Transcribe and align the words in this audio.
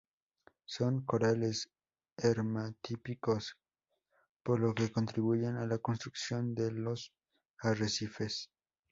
Son 0.65 1.01
corales 1.05 1.69
hermatípicos, 2.17 3.55
por 4.41 4.59
lo 4.59 4.73
que 4.73 4.91
contribuyen 4.91 5.57
a 5.57 5.67
la 5.67 5.77
construcción 5.77 6.55
de 6.55 6.71
los 6.71 7.13
arrecifes. 7.59 8.49